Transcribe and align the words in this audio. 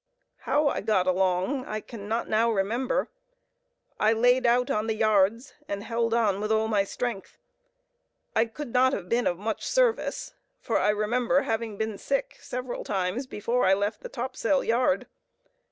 How 0.49 0.67
I 0.67 0.81
got 0.81 1.05
along, 1.05 1.63
I 1.67 1.79
cannot 1.79 2.27
now 2.27 2.49
remember. 2.51 3.09
I 3.99 4.13
"laid 4.13 4.47
out" 4.47 4.71
on 4.71 4.87
the 4.87 4.95
yards 4.95 5.53
and 5.67 5.83
held 5.83 6.11
on 6.11 6.41
with 6.41 6.51
all 6.51 6.67
my 6.67 6.83
strength. 6.85 7.37
I 8.35 8.45
could 8.45 8.73
not 8.73 8.93
have 8.93 9.07
been 9.09 9.27
of 9.27 9.37
much 9.37 9.63
service, 9.67 10.33
for 10.59 10.79
I 10.79 10.89
remember 10.89 11.41
having 11.43 11.77
been 11.77 11.99
sick 11.99 12.37
several 12.39 12.83
times 12.83 13.27
before 13.27 13.63
I 13.63 13.75
left 13.75 14.01
the 14.01 14.09
topsail 14.09 14.63
yard. 14.63 15.05